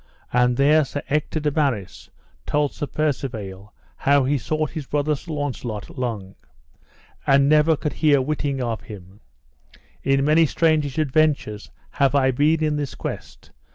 [0.33, 2.09] And there Sir Ector de Maris
[2.47, 6.33] told Sir Percivale how he had sought his brother, Sir Launcelot, long,
[7.27, 9.19] and never could hear witting of him:
[10.01, 13.51] In many strange adventures have I been in this quest.